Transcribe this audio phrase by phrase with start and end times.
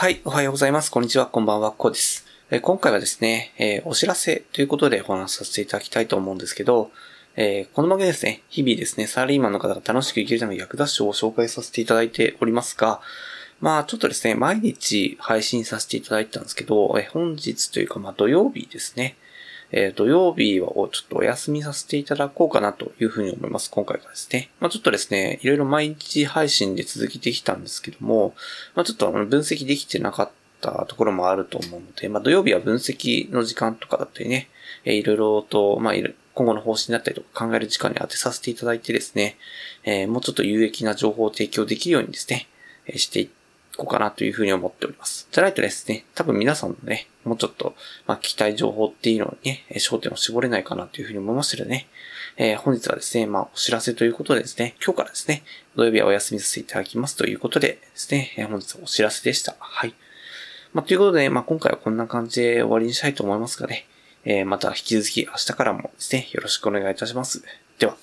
[0.00, 0.90] はい、おはようございます。
[0.90, 2.24] こんにちは、こんばんは、こうです。
[2.50, 6.90] え今回はですね、え、お知らせということでお話しさせていただきたいと思うんですけど、
[7.36, 13.02] え、この番組ですね、日々ですね、サラリーマンの方が楽しく生きるための役立つを紹介させていただいておりますが、
[13.60, 19.16] まあちょっとですね、毎日配信させていただいたんですけど、え本日というか、まあ土曜日ですね、
[19.72, 23.70] えー、土曜日をちょっとお休みさせていただこうかなというふうに思います。
[23.70, 24.50] 今回はですね。
[24.60, 28.34] まあ、ちょっとですね、いろいろ毎日配信で続けてきたんですけども、
[28.74, 30.30] まあ、ちょっと分析できてなかっ
[30.60, 34.48] たところもあると思うので、まあ、土曜日は分析の時間とかだったりね、
[34.84, 39.36] えー、いろいろと、まあ、今後の方針だったりとか考える時間に当てさせていただいてですね、
[39.84, 42.48] えー、もうちょっと有益な情報を提供できるようにですね、
[42.86, 43.39] え、していって
[43.80, 45.26] こうかなというふうに思っております。
[45.32, 47.74] じゃないとですね、多分皆さんのね、もうちょっと、
[48.06, 51.86] まあ、聞きたい情報っていうのにね、焦点を絞れないかなというふうに思いましたのでね、
[52.36, 55.42] えー、本日はですね、まあ、お知らせということでですね、今日からですね、
[55.76, 59.56] 土曜日はお休みさせていただきますということでですね、えー、本日はお知らせでした。
[59.58, 59.94] はい。
[60.72, 63.86] まあ、ということで、ね、まあ、今回はこんな感じで終わりにしたいと思いますがね、
[64.24, 67.42] えー、また引き続き明日からもですね、よろしくお願いいたします。
[67.78, 67.96] では。